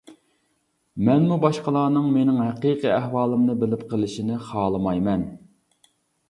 [1.09, 5.29] مەنمۇ باشقىلارنىڭ مېنىڭ ھەقىقىي ئەھۋالىمنى بىلىپ قېلىشىنى خالىمايمەن.